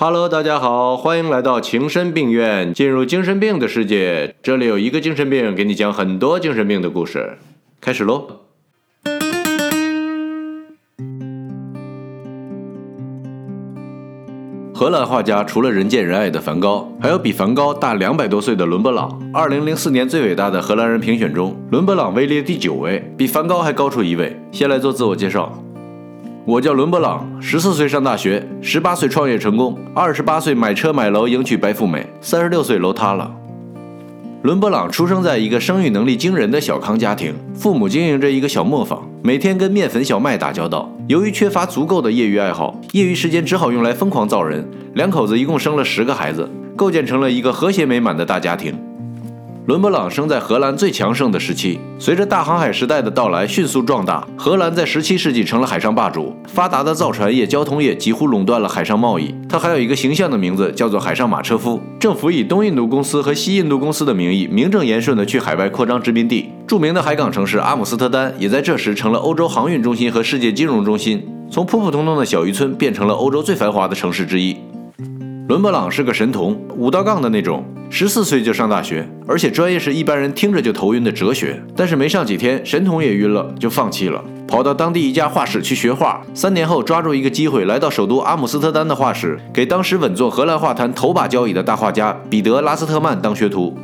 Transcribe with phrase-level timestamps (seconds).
[0.00, 4.32] Hello，大家好，欢迎来到情深病院，进入精神病的世界。
[4.40, 7.36] 这里有一个精神病，给你讲很多精神病的故事。
[7.80, 8.28] 开始喽。
[14.72, 19.20] 荷兰画家除了人见人爱的梵高，还有比梵高大两百多岁的伦勃朗。
[19.34, 24.40] 二零零四年最伟大的荷兰人评选中，伦勃朗位列第九位，比梵高还高出一位。
[24.52, 25.52] 先来做自我介绍，
[26.48, 33.30] 我叫伦勃朗，十四岁上大学，十八岁创业成功，二十八岁买车买楼迎娶白富美，三十六岁楼塌了。
[34.40, 40.90] 伦勃朗出生在一个生育能力惊人的小康家庭，父母经营着一个小磨坊，每天跟面粉小麦打交道。
[41.06, 44.66] 由于缺乏足够的业余爱好，业余时间只好用来疯狂造人。
[44.94, 48.74] 两口子一共生了十个孩子，构建成了一个和谐美满的大家庭。
[49.68, 54.26] 伦勃朗生在荷兰最强盛的时期，随着大航海时代的到来，迅速壮大。
[54.34, 59.34] 荷兰在17世纪成了海上霸主，发达的造船业、交通业几乎垄断了海上贸易。
[59.46, 61.78] 他还有一个形象的名字，叫做海上马车夫。
[62.00, 66.48] 政府以东印度公司和西印度公司的名义，名正言顺地去海外扩张殖民地。
[66.66, 74.56] 著名的海港城市阿姆斯特丹也在这时成了欧洲航运中心和世界金融中心，从普普通通的小渔村变成了欧洲最繁华的城市之一。
[75.46, 77.62] 伦勃朗是个神童，五道杠的那种。
[77.90, 81.62] 十四岁就上大学，而且专业是一般人听着就头晕的哲学。
[81.74, 86.20] 但是没上几天，神童也晕了，就放弃了，跑到当地一家画室去学画。
[86.34, 93.76] 三年后，抓住一个机会，来到首都阿姆斯特丹的画室，给当时稳坐荷兰画坛头把交椅的大画家彼得·拉斯特曼当学徒。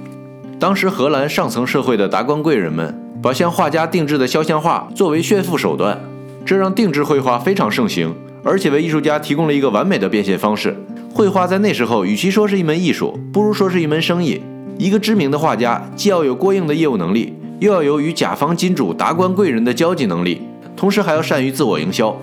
[0.61, 5.99] 当时荷兰上层社会的达官贵人们，把向画家定制的肖像画作为炫富手段，
[6.45, 10.77] 这让定制绘画非常盛行，而且为艺术家提供了一个完美的变现方式。
[11.15, 14.43] 绘画在那时候，与其说是一门艺术，不如说是一门生意。
[14.77, 20.43] 一个知名的画家，既要有过硬的业务能力，又要有与甲方金主、达官贵人的交际能力，
[20.75, 22.17] 同时还要善于自我营销。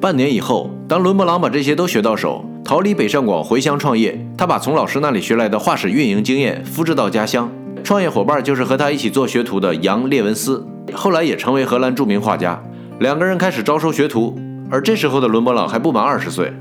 [0.00, 4.16] 半年以后，当伦勃朗把这些都学到手，逃离北上广回乡创业。
[4.38, 7.50] 他把从老师那里学来的画室运营经验复制到家乡。
[7.82, 12.62] 创业伙伴就是和他一起做学徒的杨列文斯，后来也成为荷兰著名画家。
[13.00, 14.38] 两个人开始招收学徒，
[14.70, 16.52] 而这时候的伦勃朗还不满二十岁。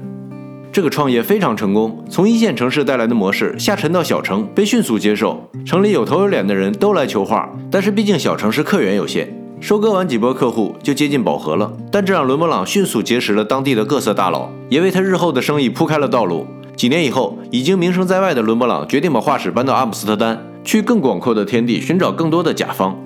[0.74, 5.48] 这个创业非常成功，从一线城市带来的模式下沉到小城，被迅速接受。
[5.64, 9.32] 城里有头有脸的人都来求画，但是毕竟小城市客源有限，
[9.62, 11.72] 收割完几波客户就接近饱和了。
[11.92, 16.48] 但这让伦勃朗迅速结识了当地的各色大佬，也为他日后的生意铺开了道路。
[16.76, 23.00] 几年以后，已经名声在外的伦勃朗决定把画室搬到阿姆斯特丹，去更广阔的天地寻找更多的甲方。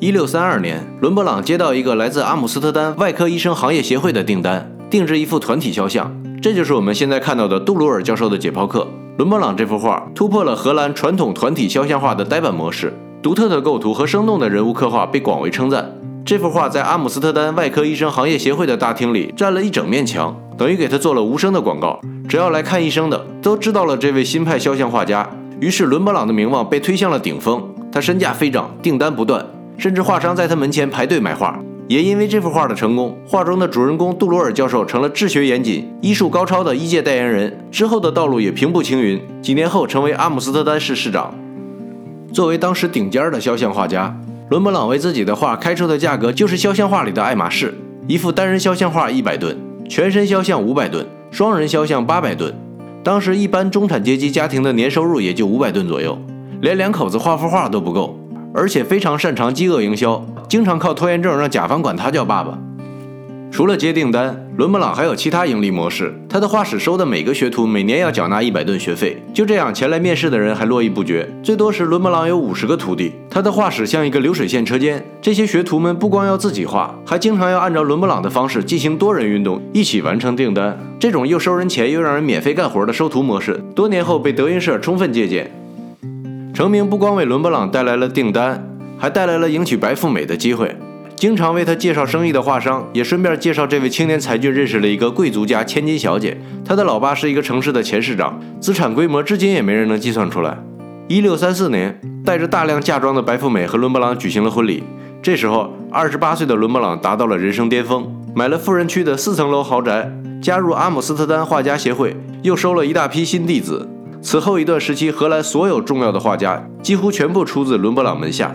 [0.00, 6.14] 一六三二年，伦勃朗接到一个来自阿姆斯特丹外科医生行业协会的订单，定制一幅团体肖像。
[6.42, 8.86] 这就是我们现在看到的杜鲁尔教授的解剖课。
[9.16, 12.92] 伦勃朗这幅画突破了荷兰传统团体肖像画的呆板模式，
[13.22, 15.90] 独特的构图和生动的人物刻画被广为称赞。
[16.26, 21.98] 这幅画在阿姆斯特丹外科医生行业协会的大厅里占了一整面墙，等于给他做了无声的广告。
[22.28, 25.26] 只要来看医生的都知道了这位新派肖像画家，
[25.58, 29.42] 于是伦勃朗的名望被推向了顶峰，他身价飞涨，订单不断，
[29.78, 31.58] 甚至画商在他门前排队买画。
[31.92, 37.54] 也因为这幅画的成功，画中的主人公杜鲁尔教授成了治学严谨、医术高超的医界代言人。
[37.70, 41.34] 之后的道路也平步青云，几年后成为阿姆斯特丹市市长。
[42.32, 47.74] 作为当时顶尖的肖像画家，伦勃朗为自己的画开出的价格就是肖像画里的爱马仕。
[48.08, 49.54] 一幅单人肖像画一百吨，
[49.86, 52.50] 全身肖像五百吨，双人肖像八百吨。
[53.04, 56.18] 当时一般中产阶级家庭的年收入也就五百吨左右，
[56.62, 58.18] 连两口子画幅画都不够。
[58.54, 62.58] 而且非常擅长饥饿营销，经常靠拖延症让甲方管他叫爸爸。
[63.50, 66.14] 除了接订单，伦勃朗还有其他盈利模式。
[66.28, 71.26] 他的画室收的每个学徒每年要缴纳一百吨学费，就这样前来面试的人还络绎不绝。
[71.42, 73.14] 最多时，伦勃朗有五十个徒弟。
[73.30, 80.78] 他的画室像一个流水线车间，这些学徒们不光要自己画，还经常要按照伦勃朗的方式进行多人运动，一起完成订单。
[81.00, 85.50] 这种又收人钱又让人免费干活的收徒模式，多年后被德云社充分借鉴。
[86.54, 88.71] 成名不光为伦勃朗带来了订单，
[89.02, 90.76] 还带来了迎娶白富美的机会。
[91.16, 96.40] 经常为他介绍生意的画商，也顺便介绍这位青年才俊认识了一个贵族家千金小姐。
[96.64, 100.56] 他的老爸是一个城市的前市长，资产规模至今也没人能计算出来。
[101.08, 104.84] 一六三四年，带着大量嫁妆的白富美和伦勃朗举行了婚礼。
[105.20, 113.88] 这时候，二十八岁的伦勃朗达到了人生巅峰，买了富人区的四层楼豪宅，加入阿姆斯特丹画家协会，又收了一大批新弟子。
[114.20, 118.54] 此后一段时期，荷兰所有重要的画家几乎全部出自伦勃朗门下。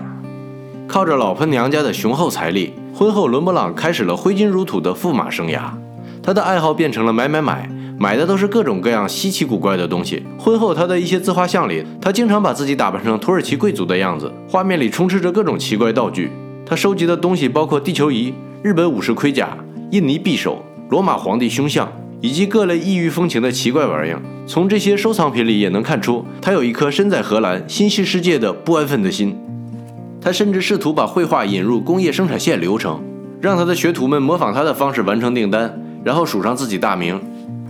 [0.88, 5.69] 靠着老婆娘家的雄厚财力，婚后伦勃朗开始了挥金如土的驸马生涯。
[6.24, 7.69] 他的爱好变成了买买买，
[8.00, 10.24] 买的都是各种各样稀奇古怪的东西。
[10.39, 16.31] 婚后，他的一些自画像里，他经常把自己打扮成土耳其贵族的样子，画面里充斥着各种奇怪道具。
[16.66, 18.33] 他收集的东西包括地球仪、
[18.63, 19.57] 日本武士盔甲、
[19.92, 21.92] 印尼匕首、罗马皇帝胸像。
[22.19, 24.19] 以及各类异域风情的奇怪玩意儿。
[24.48, 29.38] 从这些收藏品里也能看出，他有一颗身在荷兰心系世界的不安分的心。
[30.27, 33.01] 他甚至试图把绘画引入工业生产线流程，
[33.39, 37.18] 让他的学徒们模仿他的方式完成订单，然后署上自己大名。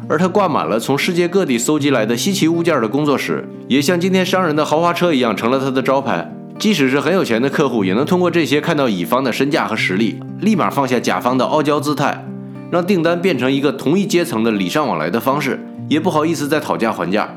[0.09, 6.33] 而他挂满了从世界各地搜集来的稀奇物件的工作室，也像今天商人的豪华车一样，成了他的招牌。
[6.57, 12.25] 即使是很有钱的客户，也能通过这些看到乙方的身价和实力，立马放下甲方的傲娇姿态，
[12.71, 17.29] 让订单变成一个同一阶层的礼尚往来的方式，也不好意思再讨价还价。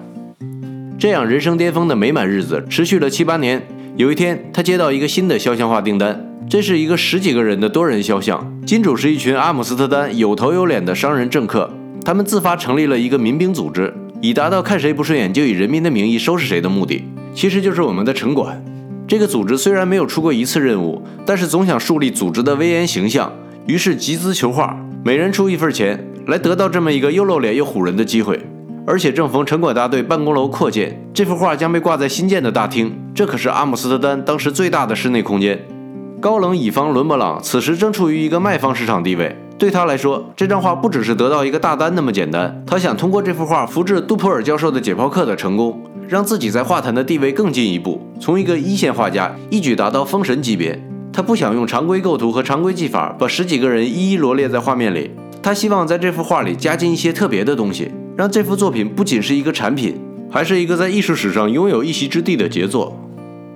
[0.99, 3.63] 这样人生巅峰的美满日子持续了七八年。
[4.01, 11.71] 有一天，他接到一个新的肖像画订单，这是一个十几个人的多人肖像，金主是一群阿姆斯特丹有头有脸的商人政客。
[12.03, 13.93] 他们自发成立了一个民兵组织，
[14.23, 17.05] 以达到看谁不顺眼就以人民的名义收拾谁的目的。
[17.35, 18.65] 其实就是我们的城管。
[19.07, 23.31] 这个组织虽然没有出过一次任务，但是总想树立组织的威严形象，
[23.67, 24.75] 于是集资求画，
[25.05, 28.41] 每人出一份钱，来得到这么一个又露脸又唬人的机会。
[28.91, 35.57] 而且正逢城管大队办公楼扩建，这幅画将被挂在新建的大厅，这可是阿姆斯特丹当时最大的室内空间。
[36.21, 39.37] 高冷乙方伦勃朗此时正处于一个卖方市场地位。
[39.57, 50.77] 对他来说，这张画不只是得到一个大单那么简单，他想通过这幅画复制杜普尔教授的解剖课的成功，让自己在画坛的地位更进一步，从一个一线画家一举达到封神级别。
[51.13, 59.99] 他不想用常规构图和常规技法把十几个人一一罗列在画面里，他希望在这幅画里加进一些特别的东西，让这幅作品不仅是一个产品，
[60.31, 62.95] 还是一个在艺术史上拥有一席之地的杰作。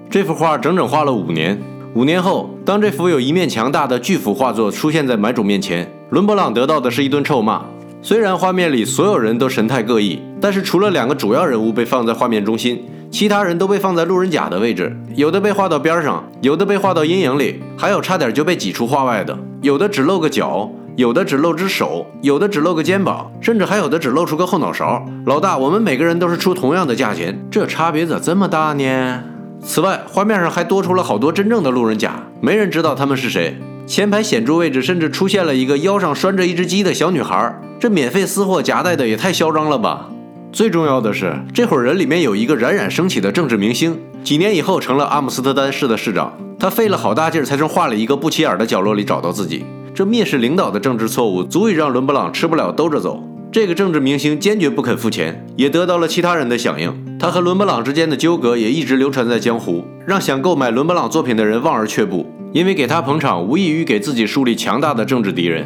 [0.08, 1.60] 这幅画整整画了五年。
[1.92, 7.62] 五年后，当这幅有一面墙大的巨幅画作出现在买主面前，伦勃朗得到的是一顿臭骂。
[8.00, 14.96] 虽然画面里所有人都神态各异，但是除了两个主要人物被放在画面中心，其他人都被放在路人甲的位置。
[15.14, 19.38] 有的被画到边上，有的被画到阴影里，还有差点就被挤出画外的。
[19.60, 25.04] 有的只露个脚，有的只露只手，有的只露个肩膀，甚至还有的只露出个后脑勺。
[25.26, 29.22] 老大，我们每个人都是出同样的价钱，这差别咋这么大呢？
[29.60, 33.56] 此外，画面上还多出了好多真正的路人甲，没人知道他们是谁。
[33.86, 40.08] 前排显著位置甚至出现了一个腰上拴着一只鸡的小女孩，这免费私货夹带的也太嚣张了吧！
[40.52, 46.32] 最重要的是，这伙人里面有一个冉冉升起的政治明星，几年以后成了阿姆斯特丹市的市长。
[46.56, 49.66] 他费了好大劲儿才从画了一个不起眼的角落里找到自己。
[49.94, 53.22] 这蔑视领导的政治错误，足以让伦勃朗吃不了兜着走。
[53.52, 56.92] 这个政治明星坚决不肯付钱，也得到了其他人的响应。
[57.16, 62.26] 他和伦勃朗之间的纠葛也一直流传在江湖，让想购买伦勃朗作品的人望而却步。
[62.52, 65.64] 因为给他捧场，无异于给自己树立强大的政治敌人。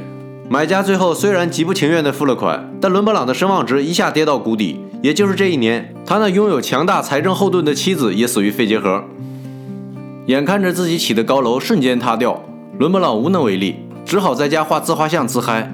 [0.51, 4.79] 买家最后虽然极不情愿地付了款，但伦勃朗的声望值一下跌到谷底。
[5.03, 9.03] 也就是这一年，他那拥有强大财政后盾的妻子也死于肺结核。
[10.27, 12.43] 眼看着自己起的高楼瞬间塌掉，
[12.79, 13.77] 伦勃朗无能为力，
[14.09, 15.71] 只好在家画自画像自嗨。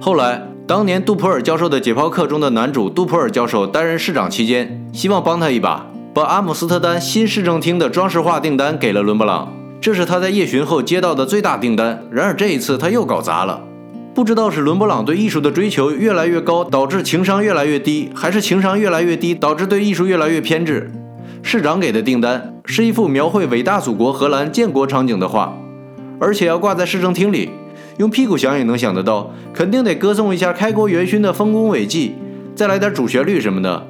[0.00, 0.44] 后来。
[0.68, 9.50] 当年杜普尔教授的解剖课中的男主杜普尔教授担任市长期间，希望帮他一把，把阿姆斯特丹新市政厅的装饰画订单给了伦勃朗。
[9.80, 12.02] 这是他在夜巡后接到的最大订单。
[12.10, 13.62] 然而这一次他又搞砸了。
[14.14, 20.92] 不知道是伦勃朗对艺术的追求越来越高，导致情商越来越低，还是情商越来越低，导致对艺术越来越偏执。
[21.42, 25.56] 市长给的订单是一幅描绘伟大祖国荷兰建国场景的画，
[26.18, 27.50] 而且要挂在市政厅里。
[27.98, 32.14] 用屁股想也能想得到，肯定得歌颂一下开国元勋的丰功伟绩，
[32.54, 33.86] 再来点主旋律什么的。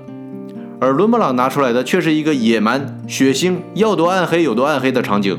[0.80, 5.36] 而伦勃朗拿出来的却是一个野蛮、血腥、要多暗黑有多暗黑的场景。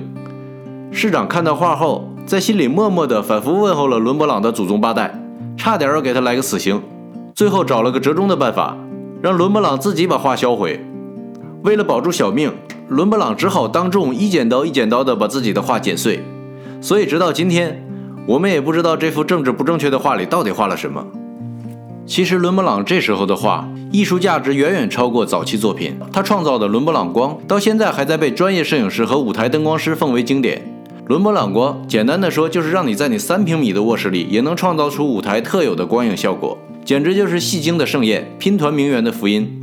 [0.92, 5.20] 市长看到画后，在心里默默地反复问候了伦勃朗的祖宗八代，
[5.58, 6.82] 差点要给他来个死刑。
[7.34, 8.78] 最后找了个折中的办法，
[9.22, 10.80] 让伦勃朗自己把画销毁。
[11.64, 12.52] 为了保住小命，
[12.88, 16.24] 伦勃朗只好当众一剪刀一剪刀地把自己的画剪碎。
[16.82, 17.86] 所以直到今天。
[18.28, 21.04] 我们也不知道这幅政治不正确的画里到底画了什么。
[22.06, 25.98] 其实伦勃朗这时候的画艺术价值远远超过早期作品。
[26.14, 30.62] 他创造的伦勃朗光到现在还在被专业摄影师和舞台灯光师奉为经典。
[31.08, 36.56] 伦勃朗光简单的说就是让你在你三平米的卧室里也能创造出舞台特有的光影效果，
[36.86, 39.60] 简直就是戏精的盛宴，拼团名媛的福音。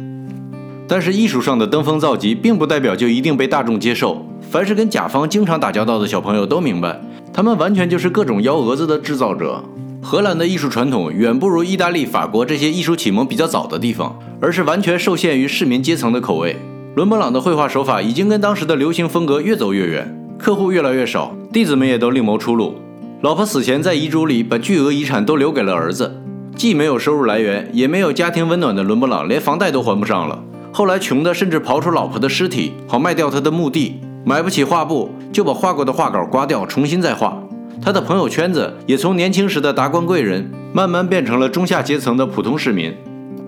[0.89, 4.27] 但是艺术上的登峰造极并不代表就一定被大众接受。
[4.51, 7.01] 凡是跟甲方经常打交道的小朋友都明白。
[7.33, 9.63] 他们完全就是各种幺蛾子的制造者。
[10.01, 16.57] 荷兰的艺术传统远不如意大利、法国这些艺术启蒙比较早的地方，而是完全受限于市民阶层的口味。
[16.95, 22.77] 伦勃朗的绘画手法已经跟当时的流行风格越走越远，客户越来越少，弟子们也都另谋出路。
[23.21, 26.23] 老婆死前在遗嘱里把巨额遗产都留给了儿子，
[26.55, 30.43] 既没有收入来源，也没有家庭温暖的伦勃朗连房贷都还不上了。
[30.73, 34.01] 后来穷的甚至刨出老婆的尸体，好卖掉他的墓地。
[34.29, 37.41] 买不起画布，就把画过的画稿刮掉，重新再画。
[37.81, 42.93] 他的朋友圈子也从年轻时的达官贵人，慢慢变成了中下阶层的普通市民。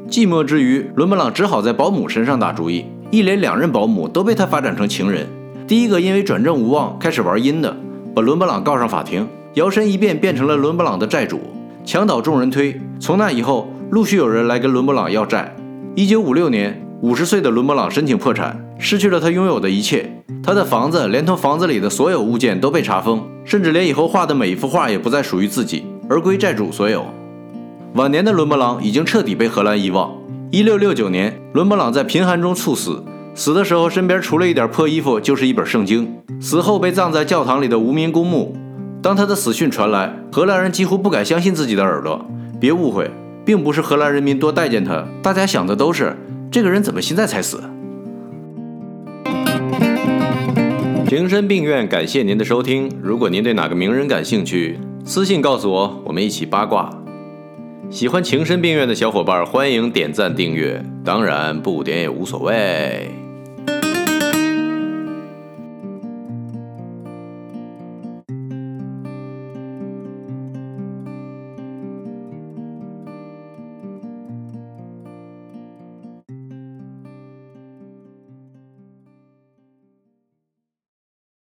[0.08, 5.26] 寂寞之余，伦勃朗只好在保姆身上打主意，一连两任保姆都被他发展成情人。
[5.66, 7.76] 第一个因为转正无望开始玩阴的，
[8.14, 11.40] 把伦勃朗告上法庭，摇身一变变成了伦勃朗的债主，
[11.84, 12.80] 墙倒众人推。
[13.00, 15.52] 从那以后，陆续有人来跟伦勃朗要债。
[15.96, 20.17] 一九五六年，五十岁的伦勃朗申请破产，失去了他拥有的一切，
[20.48, 27.04] 他的房子连同房子里的所有物件都被查封，甚至连以后画的每一幅画也不再属于自己，而归债主所有。
[27.96, 30.10] 晚年的伦勃朗已经彻底被荷兰遗忘。
[30.50, 33.04] 一六六九年，伦勃朗在贫寒中猝死。
[33.34, 36.10] 死的时候，身边除了一点破衣服，就是一本圣经。
[36.40, 38.56] 死后被葬在教堂里的无名公墓。
[39.02, 42.24] 当他的死讯传来，荷兰人几乎不敢相信自己的耳朵。
[42.58, 43.10] 别误会，
[43.44, 46.16] 并不是荷兰人民多待见他，大家想的都是
[46.50, 47.62] 这个人怎么现在才死。
[51.08, 52.86] 情深病院，感谢您的收听。
[53.02, 56.90] 如果您对哪个名人感兴趣，私信告诉我，我们一起八卦。
[57.88, 63.10] 喜欢情深病院的小伙伴，欢迎点赞订阅，当然不点也无所谓。